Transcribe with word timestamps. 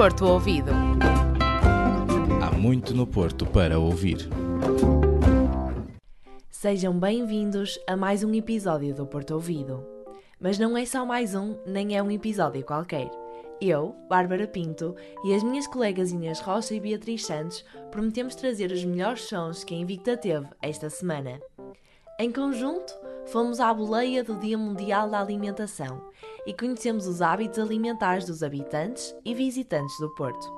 Porto 0.00 0.24
Ouvido. 0.24 0.70
Há 2.42 2.50
muito 2.56 2.94
no 2.94 3.06
Porto 3.06 3.44
para 3.44 3.78
ouvir. 3.78 4.30
Sejam 6.48 6.98
bem-vindos 6.98 7.78
a 7.86 7.94
mais 7.98 8.24
um 8.24 8.32
episódio 8.32 8.94
do 8.94 9.04
Porto 9.04 9.34
Ouvido. 9.34 9.86
Mas 10.40 10.58
não 10.58 10.74
é 10.74 10.86
só 10.86 11.04
mais 11.04 11.34
um, 11.34 11.54
nem 11.66 11.98
é 11.98 12.02
um 12.02 12.10
episódio 12.10 12.64
qualquer. 12.64 13.10
Eu, 13.60 13.94
Bárbara 14.08 14.48
Pinto, 14.48 14.96
e 15.22 15.34
as 15.34 15.42
minhas 15.42 15.66
colegas 15.66 16.12
Inês 16.12 16.40
Rocha 16.40 16.74
e 16.74 16.80
Beatriz 16.80 17.26
Santos 17.26 17.62
prometemos 17.90 18.34
trazer 18.34 18.72
os 18.72 18.82
melhores 18.82 19.24
sons 19.24 19.64
que 19.64 19.74
a 19.74 19.76
Invicta 19.76 20.16
teve 20.16 20.46
esta 20.62 20.88
semana. 20.88 21.38
Em 22.18 22.32
conjunto, 22.32 22.90
fomos 23.26 23.60
à 23.60 23.74
boleia 23.74 24.24
do 24.24 24.36
Dia 24.36 24.56
Mundial 24.56 25.10
da 25.10 25.20
Alimentação 25.20 26.08
e 26.50 26.52
conhecemos 26.52 27.06
os 27.06 27.22
hábitos 27.22 27.60
alimentares 27.60 28.26
dos 28.26 28.42
habitantes 28.42 29.14
e 29.24 29.32
visitantes 29.32 29.96
do 30.00 30.12
Porto. 30.16 30.52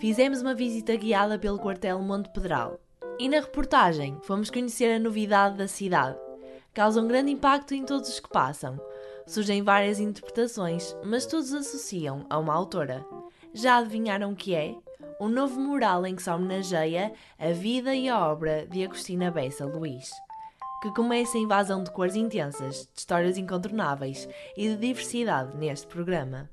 Fizemos 0.00 0.42
uma 0.42 0.56
visita 0.56 0.96
guiada 0.96 1.38
pelo 1.38 1.60
quartel 1.60 2.00
Monte 2.00 2.28
Pedral 2.30 2.80
e 3.16 3.28
na 3.28 3.38
reportagem 3.38 4.18
fomos 4.24 4.50
conhecer 4.50 4.92
a 4.92 4.98
novidade 4.98 5.56
da 5.56 5.68
cidade. 5.68 6.18
Causa 6.74 7.00
um 7.00 7.06
grande 7.06 7.30
impacto 7.30 7.74
em 7.74 7.84
todos 7.84 8.08
os 8.08 8.18
que 8.18 8.28
passam, 8.28 8.76
Surgem 9.24 9.62
várias 9.62 10.00
interpretações, 10.00 10.96
mas 11.04 11.26
todos 11.26 11.52
associam 11.52 12.24
a 12.30 12.38
uma 12.38 12.54
autora. 12.54 13.04
Já 13.52 13.76
adivinharam 13.76 14.32
o 14.32 14.36
que 14.36 14.54
é? 14.54 14.74
Um 15.20 15.28
novo 15.28 15.60
mural 15.60 16.06
em 16.06 16.16
que 16.16 16.22
se 16.22 16.30
homenageia 16.30 17.12
a 17.38 17.50
vida 17.50 17.94
e 17.94 18.08
a 18.08 18.26
obra 18.26 18.66
de 18.66 18.82
Agostina 18.82 19.30
Bessa 19.30 19.66
Luís. 19.66 20.10
Que 20.80 20.90
começa 20.92 21.36
a 21.36 21.40
invasão 21.40 21.82
de 21.82 21.90
cores 21.90 22.14
intensas, 22.14 22.88
de 22.92 23.00
histórias 23.00 23.36
incontornáveis 23.36 24.28
e 24.56 24.68
de 24.68 24.76
diversidade 24.76 25.56
neste 25.56 25.86
programa. 25.86 26.48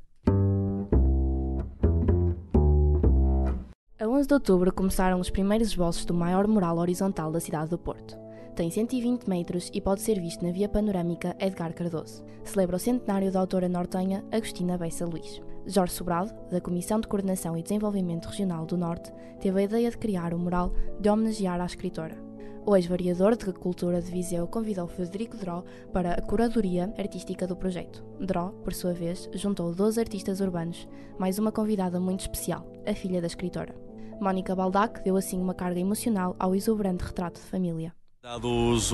A 3.99 4.07
11 4.07 4.27
de 4.27 4.33
outubro 4.33 4.73
começaram 4.73 5.19
os 5.19 5.29
primeiros 5.29 5.69
esboços 5.69 6.05
do 6.05 6.13
maior 6.13 6.47
mural 6.47 6.77
horizontal 6.77 7.31
da 7.31 7.39
cidade 7.39 7.69
do 7.69 7.77
Porto 7.77 8.25
tem 8.55 8.71
120 8.71 9.27
metros 9.27 9.69
e 9.73 9.81
pode 9.81 10.01
ser 10.01 10.19
visto 10.19 10.43
na 10.43 10.51
via 10.51 10.69
panorâmica 10.69 11.35
Edgar 11.39 11.73
Cardoso. 11.73 12.23
Celebra 12.45 12.77
o 12.77 12.79
centenário 12.79 13.29
da 13.29 13.41
autora 13.41 13.67
nortenha 13.67 14.23
Agostina 14.31 14.77
Bessa 14.77 15.05
Luís. 15.05 15.41
Jorge 15.67 15.93
Sobrado, 15.93 16.33
da 16.49 16.61
Comissão 16.61 17.01
de 17.01 17.07
Coordenação 17.07 17.57
e 17.57 17.63
Desenvolvimento 17.63 18.27
Regional 18.27 18.65
do 18.65 18.77
Norte, 18.77 19.11
teve 19.41 19.59
a 19.59 19.63
ideia 19.63 19.91
de 19.91 19.97
criar 19.97 20.33
o 20.33 20.39
mural 20.39 20.71
de 20.99 21.09
homenagear 21.09 21.59
a 21.59 21.65
escritora. 21.65 22.24
O 22.65 22.75
ex-variador 22.75 23.35
de 23.37 23.45
Cultura 23.53 24.01
de 24.01 24.09
Viseu 24.11 24.47
convidou 24.47 24.87
Frederico 24.87 25.37
Dró 25.37 25.63
para 25.93 26.13
a 26.13 26.21
curadoria 26.21 26.91
artística 26.97 27.45
do 27.45 27.55
projeto. 27.55 28.03
Dró, 28.19 28.49
por 28.63 28.73
sua 28.73 28.91
vez, 28.91 29.29
juntou 29.35 29.73
12 29.73 29.99
artistas 29.99 30.39
urbanos, 30.39 30.87
mais 31.19 31.37
uma 31.37 31.51
convidada 31.51 31.99
muito 31.99 32.21
especial, 32.21 32.65
a 32.87 32.93
filha 32.95 33.21
da 33.21 33.27
escritora. 33.27 33.75
Mónica 34.19 34.55
Baldac 34.55 35.03
deu 35.03 35.15
assim 35.15 35.39
uma 35.39 35.53
carga 35.53 35.79
emocional 35.79 36.35
ao 36.39 36.55
exuberante 36.55 37.03
retrato 37.03 37.39
de 37.39 37.45
família. 37.45 37.93
Dados 38.23 38.91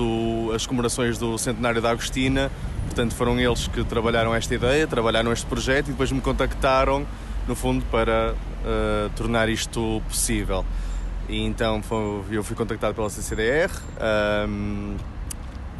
as 0.54 0.66
comemorações 0.66 1.16
do 1.16 1.38
centenário 1.38 1.80
da 1.80 1.90
Agostina, 1.90 2.50
portanto 2.84 3.14
foram 3.14 3.40
eles 3.40 3.66
que 3.68 3.82
trabalharam 3.84 4.34
esta 4.34 4.54
ideia, 4.54 4.86
trabalharam 4.86 5.32
este 5.32 5.46
projeto 5.46 5.88
e 5.88 5.92
depois 5.92 6.12
me 6.12 6.20
contactaram, 6.20 7.06
no 7.48 7.54
fundo, 7.54 7.82
para 7.90 8.34
uh, 8.34 9.08
tornar 9.16 9.48
isto 9.48 10.02
possível. 10.06 10.62
E 11.28 11.40
então 11.42 11.82
foi, 11.82 12.24
eu 12.30 12.42
fui 12.42 12.56
contactado 12.56 12.94
pela 12.94 13.08
CCDR, 13.08 13.70
um, 14.48 14.96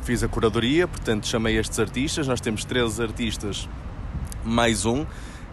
fiz 0.02 0.22
a 0.22 0.28
curadoria, 0.28 0.86
portanto 0.86 1.26
chamei 1.26 1.58
estes 1.58 1.78
artistas, 1.78 2.26
nós 2.26 2.40
temos 2.40 2.64
13 2.64 3.02
artistas 3.02 3.68
mais 4.44 4.86
um, 4.86 5.04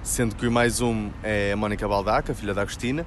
sendo 0.03 0.35
que 0.35 0.47
o 0.47 0.51
mais 0.51 0.79
um 0.79 1.09
é 1.23 1.51
a 1.51 1.57
Mónica 1.57 1.87
Baldaca, 1.87 2.33
filha 2.33 2.53
da 2.53 2.61
Agostina, 2.61 3.05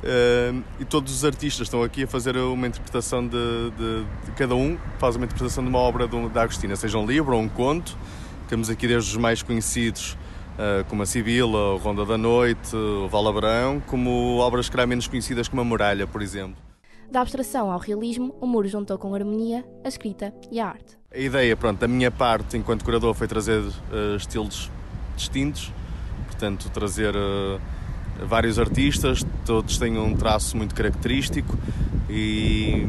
Uh, 0.00 0.64
e 0.80 0.84
todos 0.86 1.12
os 1.12 1.26
artistas 1.26 1.66
estão 1.66 1.82
aqui 1.82 2.04
a 2.04 2.06
fazer 2.06 2.34
uma 2.38 2.66
interpretação 2.66 3.22
de, 3.22 3.70
de, 3.76 4.04
de 4.24 4.32
cada 4.34 4.54
um 4.54 4.78
faz 4.98 5.14
uma 5.14 5.26
interpretação 5.26 5.62
de 5.62 5.68
uma 5.68 5.78
obra 5.78 6.08
da 6.08 6.42
Agostina, 6.42 6.74
seja 6.74 6.96
um 6.96 7.04
livro 7.04 7.36
ou 7.36 7.42
um 7.42 7.48
conto. 7.48 7.98
Temos 8.48 8.70
aqui 8.70 8.88
desde 8.88 9.10
os 9.10 9.16
mais 9.18 9.42
conhecidos, 9.42 10.16
como 10.88 11.02
a 11.02 11.06
Sibila, 11.06 11.74
o 11.74 11.76
Ronda 11.78 12.04
da 12.04 12.18
Noite, 12.18 12.74
o 12.74 13.08
Valabrão, 13.08 13.80
como 13.86 14.38
obras 14.38 14.68
que 14.68 14.76
eram 14.76 14.88
menos 14.88 15.06
conhecidas 15.06 15.48
como 15.48 15.62
a 15.62 15.64
Muralha, 15.64 16.06
por 16.06 16.22
exemplo. 16.22 16.56
Da 17.10 17.22
abstração 17.22 17.70
ao 17.70 17.78
realismo, 17.78 18.34
o 18.40 18.46
muro 18.46 18.68
juntou 18.68 18.96
com 18.96 19.12
a 19.12 19.18
harmonia, 19.18 19.64
a 19.84 19.88
escrita 19.88 20.32
e 20.50 20.60
a 20.60 20.68
arte. 20.68 20.96
A 21.12 21.18
ideia, 21.18 21.56
pronto, 21.56 21.80
da 21.80 21.88
minha 21.88 22.10
parte 22.10 22.56
enquanto 22.56 22.84
curador 22.84 23.14
foi 23.14 23.26
trazer 23.26 23.60
uh, 23.60 24.16
estilos 24.16 24.70
distintos, 25.16 25.72
portanto, 26.28 26.70
trazer 26.70 27.14
vários 28.26 28.58
artistas, 28.58 29.24
todos 29.44 29.78
têm 29.78 29.98
um 29.98 30.14
traço 30.14 30.56
muito 30.56 30.74
característico 30.74 31.58
e, 32.08 32.86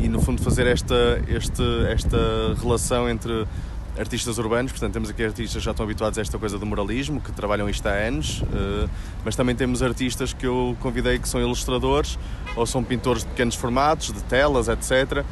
e 0.00 0.08
no 0.08 0.20
fundo 0.20 0.42
fazer 0.42 0.66
esta, 0.66 1.22
este, 1.28 1.62
esta 1.88 2.18
relação 2.60 3.08
entre 3.08 3.46
artistas 4.02 4.36
urbanos, 4.38 4.72
portanto 4.72 4.92
temos 4.92 5.08
aqui 5.08 5.24
artistas 5.24 5.60
que 5.60 5.64
já 5.64 5.70
estão 5.70 5.84
habituados 5.84 6.18
a 6.18 6.22
esta 6.22 6.38
coisa 6.38 6.58
do 6.58 6.66
muralismo, 6.66 7.20
que 7.20 7.32
trabalham 7.32 7.68
isto 7.68 7.86
há 7.86 7.92
anos, 7.92 8.42
eh, 8.52 8.88
mas 9.24 9.34
também 9.36 9.54
temos 9.54 9.82
artistas 9.82 10.32
que 10.32 10.46
eu 10.46 10.76
convidei 10.80 11.18
que 11.18 11.28
são 11.28 11.40
ilustradores 11.40 12.18
ou 12.56 12.66
são 12.66 12.82
pintores 12.82 13.22
de 13.22 13.30
pequenos 13.30 13.54
formatos, 13.54 14.12
de 14.12 14.22
telas, 14.24 14.68
etc. 14.68 15.24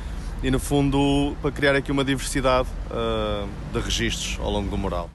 E 0.43 0.51
no 0.51 0.59
fundo 0.59 1.37
para 1.43 1.51
criar 1.51 1.75
aqui 1.75 1.93
uma 1.93 2.05
diversidade 2.05 2.69
eh, 2.91 3.47
de 3.73 3.81
registros 3.81 4.39
ao 4.41 4.51
longo 4.51 4.71
do 4.71 4.79
mural. 4.79 5.11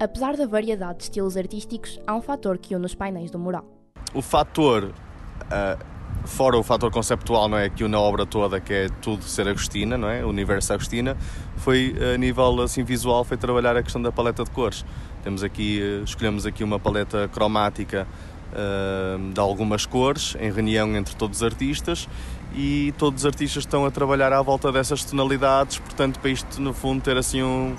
Apesar 0.00 0.36
da 0.36 0.46
variedade 0.46 0.98
de 0.98 1.04
estilos 1.04 1.36
artísticos, 1.36 2.00
há 2.06 2.14
um 2.16 2.22
fator 2.22 2.58
que 2.58 2.74
une 2.74 2.86
os 2.86 2.94
painéis 2.94 3.30
do 3.30 3.38
mural. 3.38 3.64
O 4.12 4.20
fator, 4.20 4.84
uh, 4.84 5.91
fora 6.24 6.56
o 6.56 6.62
fator 6.62 6.90
conceptual, 6.90 7.48
não 7.48 7.58
é, 7.58 7.68
que 7.68 7.84
une 7.84 7.94
a 7.94 8.00
obra 8.00 8.24
toda, 8.24 8.60
que 8.60 8.72
é 8.72 8.88
tudo 9.00 9.24
ser 9.24 9.48
Agostina, 9.48 9.96
não 9.98 10.08
é, 10.08 10.24
o 10.24 10.28
universo 10.28 10.72
Agostina, 10.72 11.16
foi 11.56 11.94
a 12.14 12.16
nível 12.16 12.60
assim 12.62 12.82
visual, 12.84 13.24
foi 13.24 13.36
trabalhar 13.36 13.76
a 13.76 13.82
questão 13.82 14.00
da 14.00 14.12
paleta 14.12 14.44
de 14.44 14.50
cores. 14.50 14.84
Temos 15.22 15.42
aqui, 15.42 15.80
uh, 15.80 16.04
escolhemos 16.04 16.46
aqui 16.46 16.64
uma 16.64 16.78
paleta 16.78 17.28
cromática 17.28 18.06
uh, 18.52 19.32
de 19.32 19.40
algumas 19.40 19.86
cores, 19.86 20.36
em 20.40 20.50
reunião 20.50 20.96
entre 20.96 21.14
todos 21.14 21.38
os 21.38 21.42
artistas, 21.42 22.08
e 22.54 22.92
todos 22.98 23.22
os 23.22 23.26
artistas 23.26 23.64
estão 23.64 23.86
a 23.86 23.90
trabalhar 23.90 24.32
à 24.32 24.42
volta 24.42 24.70
dessas 24.72 25.04
tonalidades, 25.04 25.78
portanto, 25.78 26.18
para 26.20 26.30
isto 26.30 26.60
no 26.60 26.72
fundo 26.72 27.02
ter 27.02 27.16
assim 27.16 27.42
um 27.42 27.76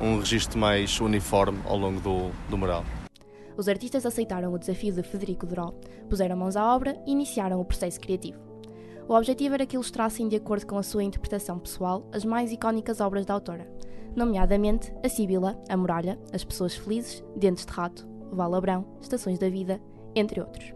um 0.00 0.18
registro 0.18 0.58
mais 0.58 0.98
uniforme 1.00 1.58
ao 1.66 1.76
longo 1.76 2.00
do, 2.00 2.30
do 2.48 2.56
mural. 2.56 2.84
Os 3.60 3.68
artistas 3.68 4.06
aceitaram 4.06 4.54
o 4.54 4.58
desafio 4.58 4.90
de 4.90 5.02
Federico 5.02 5.44
Duró, 5.44 5.74
puseram 6.08 6.34
mãos 6.34 6.56
à 6.56 6.74
obra 6.74 6.98
e 7.06 7.12
iniciaram 7.12 7.60
o 7.60 7.64
processo 7.64 8.00
criativo. 8.00 8.38
O 9.06 9.12
objetivo 9.12 9.52
era 9.52 9.66
que 9.66 9.76
ilustrassem, 9.76 10.28
de 10.28 10.36
acordo 10.36 10.66
com 10.66 10.78
a 10.78 10.82
sua 10.82 11.04
interpretação 11.04 11.58
pessoal, 11.58 12.08
as 12.10 12.24
mais 12.24 12.50
icónicas 12.50 13.02
obras 13.02 13.26
da 13.26 13.34
autora, 13.34 13.70
nomeadamente 14.16 14.90
A 15.04 15.10
Sibila, 15.10 15.62
A 15.68 15.76
Muralha, 15.76 16.18
As 16.32 16.42
Pessoas 16.42 16.74
Felizes, 16.74 17.22
Dentes 17.36 17.66
de 17.66 17.72
Rato, 17.72 18.08
Valabrão, 18.32 18.86
Estações 18.98 19.38
da 19.38 19.50
Vida, 19.50 19.78
entre 20.14 20.40
outros. 20.40 20.72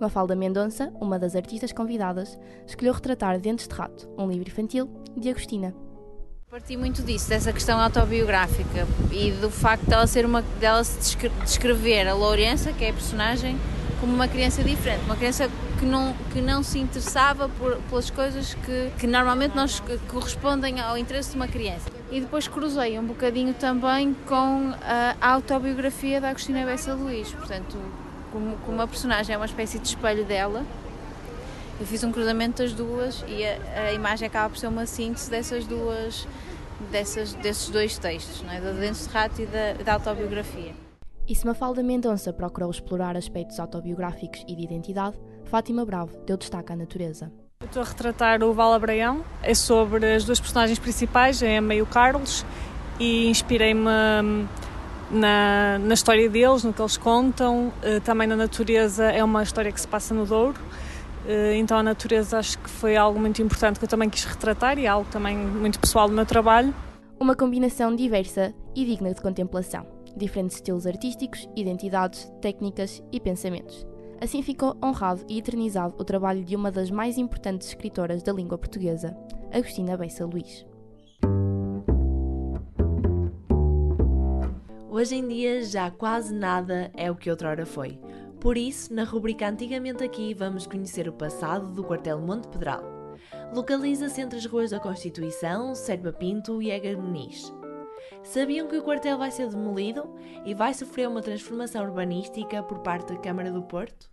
Mafalda 0.00 0.34
Mendonça, 0.34 0.92
uma 1.00 1.20
das 1.20 1.36
artistas 1.36 1.72
convidadas, 1.72 2.36
escolheu 2.66 2.94
retratar 2.94 3.38
Dentes 3.38 3.68
de 3.68 3.74
Rato, 3.76 4.10
um 4.18 4.28
livro 4.28 4.48
infantil, 4.48 4.90
de 5.16 5.30
Agostina, 5.30 5.72
Parti 6.54 6.76
muito 6.76 7.02
disso, 7.02 7.28
dessa 7.28 7.52
questão 7.52 7.80
autobiográfica 7.80 8.86
e 9.10 9.32
do 9.32 9.50
facto 9.50 9.86
dela 9.86 10.06
ser 10.06 10.24
uma 10.24 10.40
dela 10.60 10.84
se 10.84 11.16
descrever 11.42 12.06
a 12.06 12.14
Lourença, 12.14 12.72
que 12.72 12.84
é 12.84 12.90
a 12.90 12.92
personagem, 12.92 13.58
como 14.00 14.14
uma 14.14 14.28
criança 14.28 14.62
diferente, 14.62 15.02
uma 15.04 15.16
criança 15.16 15.50
que 15.80 15.84
não, 15.84 16.14
que 16.32 16.40
não 16.40 16.62
se 16.62 16.78
interessava 16.78 17.48
por, 17.58 17.76
pelas 17.90 18.08
coisas 18.08 18.54
que, 18.54 18.92
que 19.00 19.06
normalmente 19.08 19.56
nós 19.56 19.82
correspondem 20.06 20.78
ao 20.78 20.96
interesse 20.96 21.30
de 21.30 21.36
uma 21.36 21.48
criança. 21.48 21.90
E 22.12 22.20
depois 22.20 22.46
cruzei 22.46 22.96
um 23.00 23.04
bocadinho 23.04 23.52
também 23.54 24.14
com 24.24 24.72
a 24.80 25.32
autobiografia 25.32 26.20
da 26.20 26.28
Agostina 26.28 26.64
Bessa 26.64 26.94
Luís, 26.94 27.32
portanto, 27.32 27.76
como, 28.30 28.56
como 28.58 28.80
a 28.80 28.86
personagem 28.86 29.34
é 29.34 29.36
uma 29.36 29.46
espécie 29.46 29.80
de 29.80 29.88
espelho 29.88 30.24
dela, 30.24 30.64
eu 31.80 31.86
fiz 31.86 32.04
um 32.04 32.12
cruzamento 32.12 32.62
das 32.62 32.72
duas 32.72 33.24
e 33.26 33.44
a, 33.44 33.88
a 33.88 33.92
imagem 33.92 34.26
acaba 34.26 34.50
por 34.50 34.58
ser 34.58 34.68
uma 34.68 34.86
síntese 34.86 35.30
dessas 35.30 35.66
duas, 35.66 36.26
dessas, 36.90 37.34
desses 37.34 37.68
dois 37.68 37.98
textos, 37.98 38.42
não 38.42 38.52
é? 38.52 38.60
da 38.60 38.72
Dentes 38.72 39.06
de 39.06 39.12
Rato 39.12 39.42
e 39.42 39.46
da, 39.46 39.72
da 39.84 39.94
autobiografia. 39.94 40.74
E 41.26 41.34
se 41.34 41.46
Mafalda 41.46 41.82
Mendonça 41.82 42.32
procurou 42.32 42.70
explorar 42.70 43.16
aspectos 43.16 43.58
autobiográficos 43.58 44.44
e 44.46 44.54
de 44.54 44.62
identidade, 44.62 45.16
Fátima 45.44 45.84
Bravo 45.84 46.16
deu 46.26 46.36
destaque 46.36 46.72
à 46.72 46.76
natureza. 46.76 47.32
Eu 47.60 47.66
estou 47.66 47.82
a 47.82 47.86
retratar 47.86 48.42
o 48.42 48.52
Val 48.52 48.74
Abraião, 48.74 49.24
é 49.42 49.54
sobre 49.54 50.14
as 50.14 50.24
duas 50.24 50.38
personagens 50.38 50.78
principais, 50.78 51.42
a 51.42 51.48
Emma 51.48 51.74
e 51.74 51.80
o 51.80 51.86
Carlos, 51.86 52.44
e 53.00 53.26
inspirei-me 53.28 53.88
hum, 53.88 54.46
na, 55.10 55.78
na 55.78 55.94
história 55.94 56.28
deles, 56.28 56.62
no 56.62 56.74
que 56.74 56.82
eles 56.82 56.98
contam. 56.98 57.72
Eh, 57.82 58.00
também 58.00 58.28
na 58.28 58.36
natureza, 58.36 59.04
é 59.04 59.24
uma 59.24 59.42
história 59.42 59.72
que 59.72 59.80
se 59.80 59.88
passa 59.88 60.12
no 60.12 60.26
Douro, 60.26 60.60
então 61.56 61.78
a 61.78 61.82
natureza 61.82 62.38
acho 62.38 62.58
que 62.58 62.68
foi 62.68 62.96
algo 62.96 63.18
muito 63.18 63.40
importante 63.40 63.78
que 63.78 63.84
eu 63.84 63.88
também 63.88 64.10
quis 64.10 64.24
retratar 64.24 64.78
e 64.78 64.84
é 64.84 64.88
algo 64.88 65.10
também 65.10 65.36
muito 65.36 65.80
pessoal 65.80 66.08
do 66.08 66.14
meu 66.14 66.26
trabalho. 66.26 66.74
Uma 67.18 67.34
combinação 67.34 67.94
diversa 67.94 68.54
e 68.74 68.84
digna 68.84 69.14
de 69.14 69.20
contemplação. 69.20 69.86
diferentes 70.16 70.56
estilos 70.56 70.86
artísticos, 70.86 71.48
identidades, 71.56 72.30
técnicas 72.40 73.02
e 73.10 73.18
pensamentos. 73.18 73.86
Assim 74.20 74.42
ficou 74.42 74.76
honrado 74.82 75.24
e 75.28 75.38
eternizado 75.38 75.94
o 75.98 76.04
trabalho 76.04 76.44
de 76.44 76.54
uma 76.54 76.70
das 76.70 76.90
mais 76.90 77.18
importantes 77.18 77.68
escritoras 77.68 78.22
da 78.22 78.32
língua 78.32 78.56
portuguesa, 78.56 79.16
Agostina 79.52 79.96
Bessa 79.96 80.24
Luís. 80.24 80.64
Hoje 84.88 85.16
em 85.16 85.26
dia 85.26 85.64
já 85.64 85.90
quase 85.90 86.32
nada 86.32 86.90
é 86.96 87.10
o 87.10 87.16
que 87.16 87.28
outrora 87.28 87.66
foi. 87.66 87.98
Por 88.44 88.58
isso, 88.58 88.92
na 88.92 89.04
rubrica 89.04 89.48
Antigamente 89.48 90.04
Aqui, 90.04 90.34
vamos 90.34 90.66
conhecer 90.66 91.08
o 91.08 91.14
passado 91.14 91.68
do 91.68 91.82
quartel 91.82 92.20
Monte 92.20 92.46
Pedral. 92.48 92.84
Localiza-se 93.54 94.20
entre 94.20 94.36
as 94.36 94.44
ruas 94.44 94.70
da 94.70 94.78
Constituição, 94.78 95.74
Serpa 95.74 96.12
Pinto 96.12 96.60
e 96.60 96.70
Egas 96.70 96.94
Muniz. 96.94 97.50
Sabiam 98.22 98.68
que 98.68 98.76
o 98.76 98.82
quartel 98.82 99.16
vai 99.16 99.30
ser 99.30 99.48
demolido 99.48 100.14
e 100.44 100.52
vai 100.52 100.74
sofrer 100.74 101.08
uma 101.08 101.22
transformação 101.22 101.86
urbanística 101.86 102.62
por 102.62 102.80
parte 102.80 103.14
da 103.14 103.18
Câmara 103.18 103.50
do 103.50 103.62
Porto? 103.62 104.10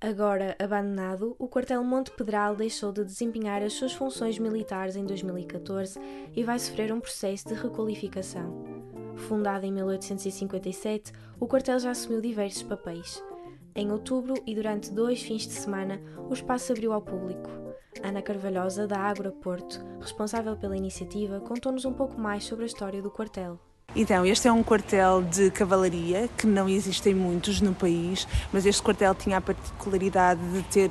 Agora 0.00 0.56
abandonado, 0.58 1.36
o 1.38 1.46
quartel 1.46 1.84
Monte 1.84 2.10
Pedral 2.10 2.56
deixou 2.56 2.90
de 2.90 3.04
desempenhar 3.04 3.62
as 3.62 3.74
suas 3.74 3.92
funções 3.92 4.36
militares 4.36 4.96
em 4.96 5.06
2014 5.06 6.00
e 6.34 6.42
vai 6.42 6.58
sofrer 6.58 6.92
um 6.92 6.98
processo 6.98 7.46
de 7.46 7.54
requalificação. 7.54 8.79
Fundado 9.16 9.66
em 9.66 9.72
1857, 9.72 11.12
o 11.38 11.46
quartel 11.46 11.78
já 11.78 11.90
assumiu 11.90 12.20
diversos 12.20 12.62
papéis. 12.62 13.22
Em 13.74 13.90
outubro 13.92 14.34
e 14.46 14.54
durante 14.54 14.92
dois 14.92 15.22
fins 15.22 15.46
de 15.46 15.52
semana, 15.52 16.00
o 16.28 16.32
espaço 16.32 16.72
abriu 16.72 16.92
ao 16.92 17.02
público. 17.02 17.48
Ana 18.02 18.22
Carvalhosa, 18.22 18.86
da 18.86 18.98
Ágora 18.98 19.30
Porto, 19.30 19.80
responsável 20.00 20.56
pela 20.56 20.76
iniciativa, 20.76 21.40
contou-nos 21.40 21.84
um 21.84 21.92
pouco 21.92 22.20
mais 22.20 22.44
sobre 22.44 22.64
a 22.64 22.66
história 22.66 23.02
do 23.02 23.10
quartel. 23.10 23.58
Então, 23.94 24.24
este 24.24 24.46
é 24.46 24.52
um 24.52 24.62
quartel 24.62 25.20
de 25.20 25.50
cavalaria, 25.50 26.28
que 26.38 26.46
não 26.46 26.68
existem 26.68 27.12
muitos 27.12 27.60
no 27.60 27.74
país, 27.74 28.26
mas 28.52 28.64
este 28.64 28.80
quartel 28.80 29.14
tinha 29.16 29.38
a 29.38 29.40
particularidade 29.40 30.40
de 30.52 30.62
ter 30.62 30.90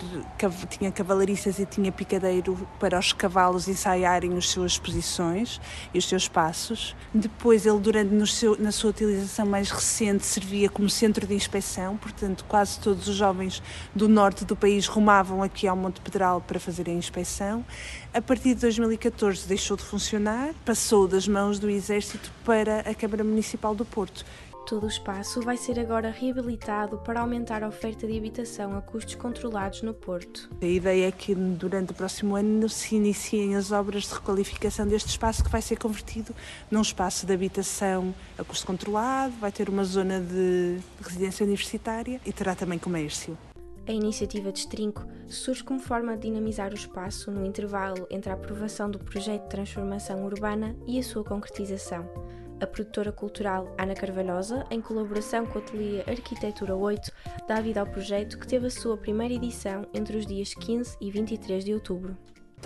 tinha 0.69 0.91
cavalaristas 0.91 1.59
e 1.59 1.65
tinha 1.65 1.91
picadeiro 1.91 2.67
para 2.77 2.99
os 2.99 3.13
cavalos 3.13 3.69
ensaiarem 3.69 4.37
as 4.37 4.49
suas 4.49 4.77
posições 4.77 5.61
e 5.93 5.97
os 5.97 6.07
seus 6.07 6.27
passos. 6.27 6.93
Depois, 7.13 7.65
ele, 7.65 7.79
durante 7.79 8.27
seu, 8.27 8.59
na 8.59 8.71
sua 8.71 8.89
utilização 8.89 9.45
mais 9.45 9.71
recente, 9.71 10.25
servia 10.25 10.69
como 10.69 10.89
centro 10.89 11.25
de 11.25 11.33
inspeção, 11.33 11.95
portanto, 11.95 12.43
quase 12.49 12.79
todos 12.79 13.07
os 13.07 13.15
jovens 13.15 13.63
do 13.95 14.09
norte 14.09 14.43
do 14.43 14.55
país 14.55 14.87
rumavam 14.87 15.41
aqui 15.41 15.67
ao 15.67 15.75
Monte 15.75 16.01
Pedral 16.01 16.41
para 16.41 16.59
fazerem 16.59 16.95
a 16.95 16.97
inspeção. 16.97 17.65
A 18.13 18.21
partir 18.21 18.55
de 18.55 18.61
2014 18.61 19.47
deixou 19.47 19.77
de 19.77 19.83
funcionar, 19.83 20.53
passou 20.65 21.07
das 21.07 21.27
mãos 21.27 21.59
do 21.59 21.69
Exército 21.69 22.31
para 22.43 22.88
a 22.91 22.95
Câmara 22.95 23.24
Municipal 23.24 23.75
do 23.75 23.86
Porto. 23.86 24.25
Todo 24.65 24.83
o 24.83 24.88
espaço 24.88 25.41
vai 25.41 25.57
ser 25.57 25.80
agora 25.80 26.12
reabilitado 26.12 27.00
para 27.00 27.21
aumentar 27.21 27.63
a 27.63 27.68
oferta 27.68 28.06
de 28.06 28.15
habitação 28.15 28.77
a 28.77 28.81
custos 28.81 29.15
controlados 29.15 29.81
no 29.81 29.95
Porto. 29.95 30.47
A 30.62 30.65
ideia 30.65 31.07
é 31.07 31.12
que 31.12 31.33
durante 31.33 31.91
o 31.91 31.95
próximo 31.95 32.36
ano 32.36 32.69
se 32.69 32.95
iniciem 32.95 33.56
as 33.56 33.71
obras 33.71 34.03
de 34.03 34.13
requalificação 34.13 34.88
deste 34.88 35.09
espaço 35.09 35.44
que 35.44 35.50
vai 35.50 35.62
ser 35.62 35.77
convertido 35.77 36.36
num 36.69 36.81
espaço 36.81 37.25
de 37.25 37.33
habitação 37.33 38.13
a 38.38 38.44
custo 38.44 38.68
controlado, 38.68 39.33
vai 39.39 39.51
ter 39.51 39.69
uma 39.69 39.83
zona 39.83 40.19
de 40.19 40.77
residência 41.01 41.44
universitária 41.44 42.21
e 42.24 42.31
terá 42.31 42.53
também 42.53 42.77
comércio. 42.77 43.35
A 43.88 43.92
iniciativa 43.92 44.51
de 44.51 44.59
Estrinco 44.59 45.03
surge 45.27 45.63
como 45.63 45.80
forma 45.80 46.15
de 46.15 46.27
dinamizar 46.27 46.71
o 46.71 46.75
espaço 46.75 47.31
no 47.31 47.44
intervalo 47.44 48.06
entre 48.12 48.30
a 48.30 48.35
aprovação 48.35 48.88
do 48.92 49.00
projeto 49.00 49.45
de 49.45 49.50
transformação 49.50 50.25
urbana 50.25 50.75
e 50.85 51.00
a 51.00 51.03
sua 51.03 51.24
concretização. 51.24 52.07
A 52.61 52.67
produtora 52.67 53.11
cultural 53.11 53.73
Ana 53.77 53.95
Carvalhosa, 53.95 54.65
em 54.69 54.81
colaboração 54.81 55.45
com 55.45 55.59
o 55.59 55.61
ateliê 55.61 56.01
Arquitetura 56.01 56.75
8, 56.75 57.09
dá 57.47 57.61
vida 57.61 57.79
ao 57.79 57.88
projeto 57.88 58.38
que 58.38 58.45
teve 58.45 58.67
a 58.67 58.69
sua 58.69 58.97
primeira 58.97 59.33
edição 59.33 59.85
entre 59.94 60.17
os 60.17 60.25
dias 60.25 60.53
15 60.53 60.97
e 61.00 61.09
23 61.09 61.63
de 61.63 61.73
outubro. 61.73 62.17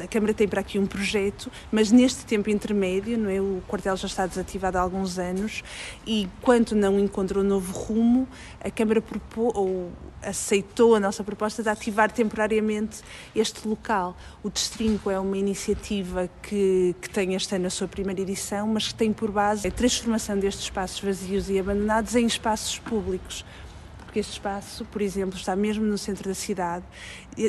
A 0.01 0.07
Câmara 0.07 0.33
tem 0.33 0.47
para 0.47 0.59
aqui 0.59 0.79
um 0.79 0.87
projeto, 0.87 1.51
mas 1.71 1.91
neste 1.91 2.25
tempo 2.25 2.49
intermédio, 2.49 3.15
não 3.15 3.29
é? 3.29 3.39
o 3.39 3.61
quartel 3.67 3.95
já 3.95 4.07
está 4.07 4.25
desativado 4.25 4.75
há 4.75 4.81
alguns 4.81 5.19
anos 5.19 5.61
e, 6.07 6.27
quando 6.41 6.75
não 6.75 6.99
encontrou 6.99 7.43
novo 7.43 7.71
rumo, 7.71 8.27
a 8.59 8.71
Câmara 8.71 8.99
propôs, 8.99 9.53
ou 9.55 9.91
aceitou 10.23 10.95
a 10.95 10.99
nossa 10.99 11.23
proposta 11.23 11.61
de 11.61 11.69
ativar 11.69 12.11
temporariamente 12.11 13.01
este 13.35 13.67
local. 13.67 14.17
O 14.41 14.49
Destrinco 14.49 15.11
é 15.11 15.19
uma 15.19 15.37
iniciativa 15.37 16.27
que, 16.41 16.95
que 16.99 17.09
tem 17.09 17.35
este 17.35 17.55
ano 17.55 17.67
a 17.67 17.69
sua 17.69 17.87
primeira 17.87 18.21
edição, 18.21 18.67
mas 18.67 18.87
que 18.87 18.95
tem 18.95 19.13
por 19.13 19.29
base 19.29 19.67
a 19.67 19.71
transformação 19.71 20.39
destes 20.39 20.63
espaços 20.63 20.99
vazios 21.01 21.51
e 21.51 21.59
abandonados 21.59 22.15
em 22.15 22.25
espaços 22.25 22.79
públicos 22.79 23.45
porque 24.13 24.19
este 24.19 24.33
espaço, 24.33 24.85
por 24.85 25.01
exemplo, 25.01 25.35
está 25.35 25.55
mesmo 25.55 25.83
no 25.83 25.97
centro 25.97 26.29
da 26.29 26.35
cidade. 26.35 26.85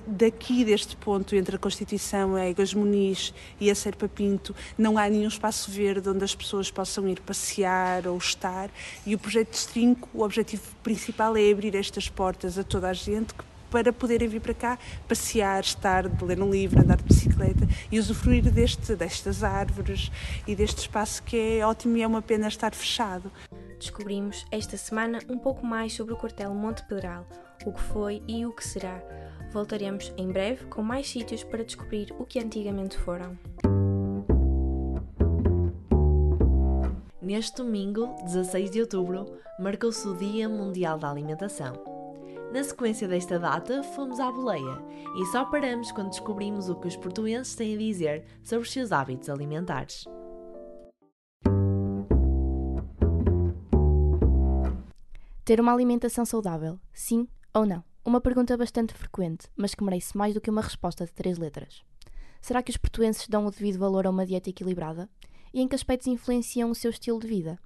Daqui 0.06 0.64
deste 0.64 0.96
ponto 0.96 1.37
entre 1.37 1.56
a 1.56 1.58
Constituição, 1.58 2.37
a 2.37 2.49
Egas 2.49 2.72
Muniz 2.72 3.34
e 3.61 3.70
a 3.70 3.75
Serpa 3.75 4.08
Pinto, 4.08 4.56
não 4.78 4.96
há 4.96 5.06
nenhum 5.06 5.28
espaço 5.28 5.70
verde 5.70 6.08
onde 6.08 6.25
as 6.25 6.34
pessoas 6.34 6.70
possam 6.70 7.06
ir 7.06 7.20
passear 7.20 8.06
ou 8.06 8.16
estar. 8.16 8.70
E 9.05 9.14
o 9.14 9.19
projeto 9.19 9.50
de 9.50 9.56
Estrinco, 9.58 10.08
o 10.14 10.22
objetivo 10.22 10.62
principal 10.82 11.37
é 11.37 11.52
abrir 11.52 11.75
estas 11.75 12.08
portas 12.08 12.56
a 12.56 12.64
toda 12.64 12.88
a 12.88 12.94
gente 12.94 13.34
que 13.34 13.44
para 13.70 13.93
poderem 13.93 14.26
vir 14.26 14.40
para 14.40 14.55
cá 14.55 14.78
passear, 15.06 15.60
estar, 15.60 16.10
ler 16.22 16.40
um 16.40 16.50
livro, 16.50 16.81
andar 16.81 16.96
de 16.96 17.05
bicicleta 17.05 17.69
e 17.93 17.99
usufruir 17.99 18.50
deste, 18.50 18.96
destas 18.96 19.44
árvores 19.44 20.10
e 20.46 20.55
deste 20.56 20.78
espaço 20.78 21.22
que 21.25 21.37
é 21.37 21.67
ótimo 21.67 21.99
e 21.99 22.02
é 22.02 22.06
uma 22.06 22.22
pena 22.22 22.49
estar 22.49 22.75
fechado 22.75 23.31
descobrimos 23.84 24.46
esta 24.50 24.76
semana 24.76 25.19
um 25.28 25.38
pouco 25.38 25.64
mais 25.64 25.92
sobre 25.92 26.14
o 26.14 26.16
quartel 26.16 26.54
Monte 26.54 26.84
Pedral, 26.86 27.26
o 27.66 27.72
que 27.72 27.81
foi 27.81 28.22
e 28.26 28.46
o 28.46 28.52
que 28.52 28.66
será. 28.66 29.02
Voltaremos 29.52 30.12
em 30.16 30.26
breve 30.28 30.64
com 30.66 30.82
mais 30.82 31.08
sítios 31.08 31.44
para 31.44 31.64
descobrir 31.64 32.12
o 32.19 32.25
que 32.25 32.40
antigamente 32.40 32.96
foram. 32.96 33.38
Neste 37.20 37.56
domingo, 37.56 38.14
16 38.25 38.70
de 38.70 38.81
outubro, 38.81 39.38
marcou-se 39.58 40.06
o 40.06 40.16
Dia 40.16 40.48
Mundial 40.48 40.98
da 40.98 41.10
Alimentação. 41.10 41.75
Na 42.52 42.62
sequência 42.62 43.08
desta 43.08 43.38
data, 43.38 43.82
fomos 43.82 44.20
à 44.20 44.31
boleia 44.31 44.78
e 45.16 45.26
só 45.26 45.44
paramos 45.44 45.92
quando 45.92 46.10
descobrimos 46.10 46.69
o 46.69 46.76
que 46.76 46.88
os 46.88 46.96
portuenses 46.96 47.54
têm 47.54 47.75
a 47.75 47.78
dizer 47.78 48.25
sobre 48.42 48.64
os 48.64 48.72
seus 48.72 48.92
hábitos 48.92 49.28
alimentares. 49.28 50.04
Ter 55.44 55.60
uma 55.60 55.74
alimentação 55.74 56.24
saudável, 56.24 56.81
sim 56.91 57.29
ou 57.53 57.67
não? 57.67 57.84
Uma 58.03 58.19
pergunta 58.19 58.56
bastante 58.56 58.94
frequente, 58.94 59.46
mas 59.55 59.74
que 59.74 59.84
merece 59.84 60.17
mais 60.17 60.32
do 60.32 60.41
que 60.41 60.48
uma 60.48 60.63
resposta 60.63 61.05
de 61.05 61.13
três 61.13 61.36
letras. 61.36 61.82
Será 62.41 62.63
que 62.63 62.70
os 62.70 62.79
portuenses 62.79 63.29
dão 63.29 63.44
o 63.44 63.51
devido 63.51 63.79
valor 63.79 64.06
a 64.06 64.10
uma 64.10 64.24
dieta 64.24 64.48
equilibrada? 64.48 65.06
E 65.53 65.60
em 65.60 65.69
que 65.69 65.74
aspectos 65.74 66.06
influenciam 66.06 66.70
o 66.70 66.74
seu 66.74 66.91
estilo 66.91 67.20
de 67.20 67.27
vida? 67.27 67.58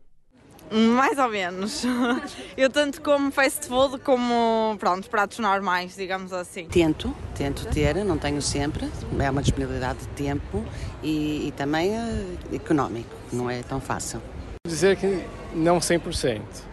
Mais 0.73 1.19
ou 1.19 1.29
menos. 1.29 1.85
Eu 2.59 2.69
tanto 2.69 3.01
como 3.01 3.31
fast 3.31 3.69
food 3.69 4.01
como, 4.01 4.77
pronto, 4.81 5.09
pratos 5.09 5.39
normais, 5.39 5.95
digamos 5.95 6.33
assim. 6.33 6.67
Tento, 6.67 7.15
tento 7.37 7.65
ter, 7.69 8.05
não 8.05 8.19
tenho 8.19 8.43
sempre. 8.43 8.91
É 9.21 9.31
uma 9.31 9.41
disponibilidade 9.41 10.01
de 10.01 10.09
tempo 10.09 10.65
e, 11.01 11.47
e 11.47 11.53
também 11.53 11.97
é 11.97 12.27
económico, 12.53 13.15
não 13.33 13.49
é 13.49 13.63
tão 13.63 13.81
fácil. 13.81 14.21
Dizer 14.67 14.97
que 14.97 15.25
não 15.55 15.79
100%. 15.79 16.68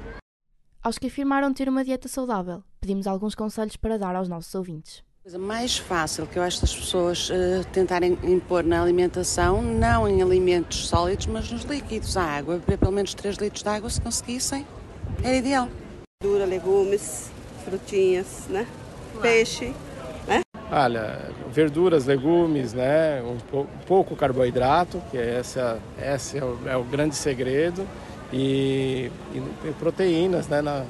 Aos 0.86 1.00
que 1.00 1.08
afirmaram 1.08 1.52
ter 1.52 1.68
uma 1.68 1.84
dieta 1.84 2.08
saudável, 2.08 2.62
pedimos 2.80 3.08
alguns 3.08 3.34
conselhos 3.34 3.76
para 3.76 3.98
dar 3.98 4.16
aos 4.16 4.30
nossos 4.30 4.54
ouvintes. 4.54 5.04
A 5.22 5.24
coisa 5.24 5.40
mais 5.40 5.80
fácil 5.80 6.28
que 6.28 6.38
eu 6.38 6.44
acho 6.44 6.62
das 6.62 6.76
pessoas 6.76 7.28
uh, 7.32 7.66
tentarem 7.74 8.16
impor 8.22 8.64
na 8.64 8.84
alimentação, 8.84 9.64
não 9.64 10.08
em 10.08 10.22
alimentos 10.22 10.88
sólidos, 10.88 11.26
mas 11.26 11.52
nos 11.52 11.64
líquidos, 11.64 12.16
a 12.16 12.22
água. 12.22 12.60
Beber 12.60 12.78
pelo 12.78 12.92
menos 12.92 13.16
3 13.16 13.38
litros 13.38 13.64
de 13.64 13.70
água, 13.70 13.90
se 13.90 14.00
conseguissem, 14.00 14.64
era 15.24 15.36
ideal. 15.36 15.68
Verdura, 16.22 16.46
legumes, 16.46 17.32
frutinhas, 17.64 18.46
né? 18.48 18.68
Peixe, 19.20 19.74
né? 20.28 20.42
Olha, 20.72 21.32
verduras, 21.50 22.06
legumes, 22.06 22.74
né? 22.74 23.24
Um, 23.24 23.66
pouco 23.88 24.16
carboidrato, 24.16 25.02
que 25.10 25.18
essa, 25.18 25.80
esse 26.00 26.38
é 26.38 26.46
o, 26.46 26.60
é 26.68 26.78
o 26.78 26.84
grande 26.84 27.16
segredo 27.16 27.88
e, 28.36 29.10
e 29.64 29.74
proteínas 29.80 30.48
né, 30.50 30.62
na, 30.62 30.86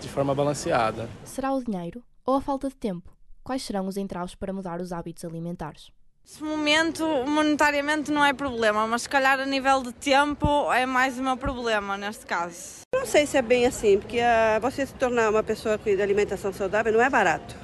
de 0.00 0.08
forma 0.08 0.34
balanceada. 0.34 1.08
Será 1.24 1.52
o 1.52 1.62
dinheiro 1.62 2.02
ou 2.24 2.36
a 2.36 2.40
falta 2.40 2.68
de 2.68 2.76
tempo? 2.76 3.12
Quais 3.42 3.62
serão 3.62 3.86
os 3.86 3.96
entraves 3.96 4.34
para 4.34 4.52
mudar 4.52 4.80
os 4.80 4.92
hábitos 4.92 5.24
alimentares? 5.24 5.90
Neste 6.24 6.42
momento, 6.42 7.04
monetariamente 7.26 8.10
não 8.10 8.24
é 8.24 8.32
problema, 8.32 8.86
mas 8.86 9.02
se 9.02 9.08
calhar 9.08 9.38
a 9.38 9.44
nível 9.44 9.82
de 9.82 9.92
tempo 9.92 10.72
é 10.72 10.86
mais 10.86 11.18
o 11.18 11.22
meu 11.22 11.36
problema 11.36 11.98
neste 11.98 12.24
caso. 12.24 12.80
Não 12.94 13.04
sei 13.04 13.26
se 13.26 13.36
é 13.36 13.42
bem 13.42 13.66
assim, 13.66 13.98
porque 13.98 14.20
uh, 14.20 14.60
você 14.60 14.86
se 14.86 14.94
tornar 14.94 15.28
uma 15.28 15.42
pessoa 15.42 15.76
de 15.76 16.00
alimentação 16.00 16.50
saudável 16.52 16.92
não 16.92 17.02
é 17.02 17.10
barato, 17.10 17.54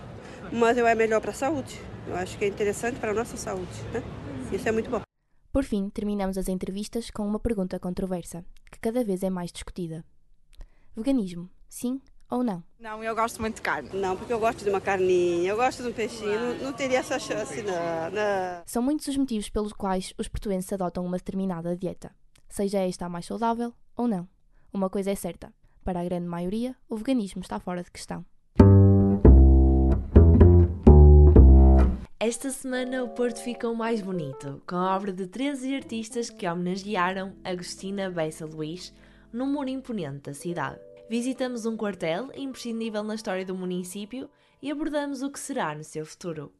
mas 0.52 0.76
é 0.76 0.94
melhor 0.94 1.20
para 1.22 1.30
a 1.30 1.34
saúde. 1.34 1.80
Eu 2.06 2.16
acho 2.16 2.36
que 2.36 2.44
é 2.44 2.48
interessante 2.48 2.98
para 2.98 3.12
a 3.12 3.14
nossa 3.14 3.36
saúde, 3.36 3.80
né? 3.94 4.02
Isso 4.52 4.68
é 4.68 4.72
muito 4.72 4.90
bom. 4.90 5.00
Por 5.52 5.64
fim, 5.64 5.90
terminamos 5.90 6.38
as 6.38 6.48
entrevistas 6.48 7.10
com 7.10 7.26
uma 7.26 7.40
pergunta 7.40 7.78
controversa, 7.80 8.44
que 8.70 8.78
cada 8.78 9.02
vez 9.02 9.24
é 9.24 9.30
mais 9.30 9.50
discutida. 9.50 10.04
Veganismo, 10.94 11.50
sim 11.68 12.00
ou 12.30 12.44
não? 12.44 12.62
Não, 12.78 13.02
eu 13.02 13.12
gosto 13.16 13.40
muito 13.40 13.56
de 13.56 13.62
carne. 13.62 13.90
Não, 13.92 14.16
porque 14.16 14.32
eu 14.32 14.38
gosto 14.38 14.62
de 14.62 14.70
uma 14.70 14.80
carninha, 14.80 15.50
eu 15.50 15.56
gosto 15.56 15.82
de 15.82 15.88
um 15.88 15.92
peixinho, 15.92 16.38
não, 16.38 16.66
não 16.66 16.72
teria 16.72 17.00
essa 17.00 17.18
chance, 17.18 17.60
não, 17.62 17.72
não. 18.12 18.62
São 18.64 18.80
muitos 18.80 19.08
os 19.08 19.16
motivos 19.16 19.50
pelos 19.50 19.72
quais 19.72 20.14
os 20.16 20.28
portuenses 20.28 20.72
adotam 20.72 21.04
uma 21.04 21.16
determinada 21.16 21.76
dieta, 21.76 22.14
seja 22.48 22.78
esta 22.78 23.06
a 23.06 23.08
mais 23.08 23.26
saudável 23.26 23.74
ou 23.96 24.06
não. 24.06 24.28
Uma 24.72 24.88
coisa 24.88 25.10
é 25.10 25.16
certa: 25.16 25.52
para 25.84 26.00
a 26.00 26.04
grande 26.04 26.26
maioria, 26.26 26.76
o 26.88 26.96
veganismo 26.96 27.42
está 27.42 27.58
fora 27.58 27.82
de 27.82 27.90
questão. 27.90 28.24
Esta 32.22 32.50
semana 32.50 33.02
o 33.02 33.08
Porto 33.08 33.38
ficou 33.38 33.74
mais 33.74 34.02
bonito, 34.02 34.60
com 34.66 34.76
a 34.76 34.94
obra 34.94 35.10
de 35.10 35.26
13 35.26 35.74
artistas 35.74 36.28
que 36.28 36.46
homenagearam 36.46 37.34
Agostina 37.42 38.10
Bessa 38.10 38.44
Luís 38.44 38.92
num 39.32 39.46
muro 39.46 39.70
imponente 39.70 40.24
da 40.24 40.34
cidade. 40.34 40.78
Visitamos 41.08 41.64
um 41.64 41.78
quartel 41.78 42.28
imprescindível 42.34 43.02
na 43.02 43.14
história 43.14 43.42
do 43.42 43.54
município 43.54 44.28
e 44.60 44.70
abordamos 44.70 45.22
o 45.22 45.30
que 45.30 45.40
será 45.40 45.74
no 45.74 45.82
seu 45.82 46.04
futuro. 46.04 46.52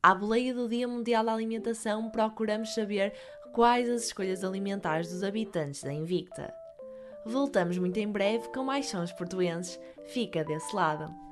À 0.00 0.14
boleia 0.14 0.54
do 0.54 0.68
Dia 0.68 0.86
Mundial 0.86 1.24
da 1.24 1.32
Alimentação, 1.32 2.08
procuramos 2.08 2.72
saber 2.72 3.12
quais 3.52 3.90
as 3.90 4.04
escolhas 4.04 4.44
alimentares 4.44 5.10
dos 5.10 5.24
habitantes 5.24 5.82
da 5.82 5.92
Invicta. 5.92 6.54
Voltamos 7.26 7.76
muito 7.76 7.98
em 7.98 8.06
breve 8.06 8.46
com 8.50 8.62
mais 8.62 8.86
sons 8.86 9.10
portuenses. 9.10 9.80
Fica 10.06 10.44
desse 10.44 10.72
lado. 10.76 11.31